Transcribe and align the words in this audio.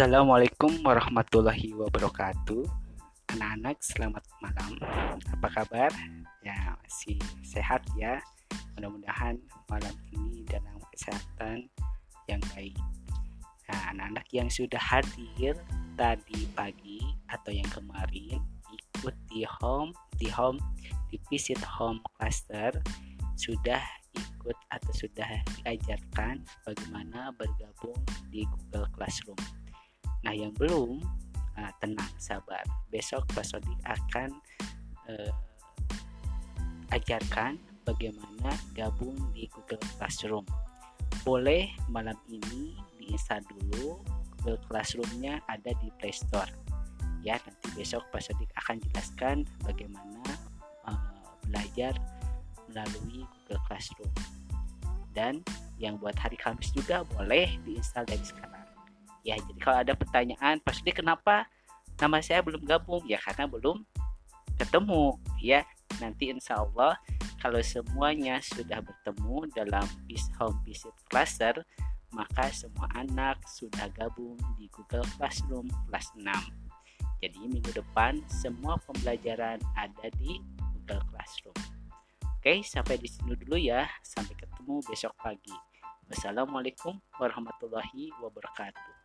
Assalamualaikum 0.00 0.80
warahmatullahi 0.80 1.76
wabarakatuh. 1.76 2.64
Anak-anak, 3.36 3.84
selamat 3.84 4.24
malam. 4.40 4.80
Apa 5.28 5.52
kabar? 5.52 5.92
Ya, 6.40 6.56
masih 6.80 7.20
sehat 7.44 7.84
ya. 8.00 8.16
Mudah-mudahan 8.80 9.36
malam 9.68 9.92
ini 10.16 10.40
dalam 10.48 10.80
kesehatan 10.96 11.68
yang 12.32 12.40
baik. 12.56 12.72
Nah, 13.68 13.92
anak-anak 13.92 14.24
yang 14.32 14.48
sudah 14.48 14.80
hadir 14.80 15.52
tadi 16.00 16.48
pagi 16.56 17.04
atau 17.28 17.52
yang 17.52 17.68
kemarin 17.68 18.40
ikut 18.72 19.12
di 19.28 19.44
home 19.44 19.92
di 20.16 20.32
home 20.32 20.56
di 21.12 21.20
visit 21.28 21.60
home 21.60 22.00
cluster 22.16 22.72
sudah 23.36 23.84
ikut 24.16 24.56
atau 24.72 24.92
sudah 24.96 25.28
diajarkan 25.60 26.40
bagaimana 26.64 27.36
bergabung 27.36 28.00
di 28.32 28.48
Google 28.48 28.88
Classroom. 28.96 29.59
Nah, 30.24 30.32
yang 30.36 30.52
belum 30.56 31.00
uh, 31.56 31.72
tenang, 31.80 32.12
sabar. 32.20 32.62
Besok 32.92 33.24
Pak 33.32 33.46
Sodik 33.46 33.80
akan 33.88 34.36
uh, 35.08 35.32
ajarkan 36.92 37.56
bagaimana 37.86 38.52
gabung 38.76 39.16
di 39.32 39.48
Google 39.50 39.80
Classroom. 39.96 40.44
Boleh 41.24 41.70
malam 41.88 42.16
ini 42.30 42.76
diinstal 42.98 43.42
dulu 43.46 44.00
Google 44.40 44.60
Classroom-nya 44.68 45.40
ada 45.48 45.70
di 45.80 45.88
Play 46.00 46.12
Store. 46.12 46.48
Ya, 47.20 47.36
nanti 47.44 47.68
besok 47.76 48.08
Pak 48.12 48.24
Sodik 48.24 48.48
akan 48.64 48.80
jelaskan 48.90 49.36
bagaimana 49.64 50.24
uh, 50.88 51.36
belajar 51.44 51.92
melalui 52.72 53.26
Google 53.44 53.62
Classroom. 53.68 54.12
Dan 55.12 55.44
yang 55.76 55.98
buat 55.98 56.14
hari 56.16 56.38
Kamis 56.38 56.70
juga 56.72 57.02
boleh 57.16 57.58
diinstal 57.66 58.06
dari 58.06 58.22
sekarang. 58.22 58.49
Ya, 59.20 59.36
jadi 59.36 59.60
kalau 59.60 59.78
ada 59.84 59.92
pertanyaan, 59.92 60.60
pasti 60.64 60.90
kenapa 60.90 61.44
nama 62.00 62.20
saya 62.24 62.40
belum 62.40 62.64
gabung? 62.64 63.04
Ya 63.04 63.20
karena 63.20 63.44
belum 63.44 63.84
ketemu. 64.56 65.16
Ya, 65.40 65.64
nanti 66.00 66.32
insya 66.32 66.60
Allah 66.60 66.96
kalau 67.40 67.64
semuanya 67.64 68.40
sudah 68.44 68.84
bertemu 68.84 69.48
dalam 69.56 69.84
home 70.36 70.60
visit 70.68 70.92
cluster, 71.08 71.64
maka 72.12 72.52
semua 72.52 72.84
anak 72.92 73.40
sudah 73.48 73.88
gabung 73.96 74.36
di 74.60 74.68
Google 74.68 75.06
Classroom 75.16 75.72
kelas 75.88 76.12
6. 76.20 76.28
Jadi 77.20 77.40
minggu 77.48 77.72
depan 77.72 78.20
semua 78.28 78.76
pembelajaran 78.84 79.60
ada 79.76 80.06
di 80.20 80.40
Google 80.76 81.00
Classroom. 81.12 81.56
Oke, 82.40 82.64
sampai 82.64 82.96
di 82.96 83.08
sini 83.08 83.36
dulu 83.36 83.56
ya. 83.56 83.88
Sampai 84.00 84.36
ketemu 84.36 84.80
besok 84.84 85.12
pagi. 85.20 85.52
Wassalamualaikum 86.08 86.96
warahmatullahi 87.20 88.12
wabarakatuh. 88.20 88.99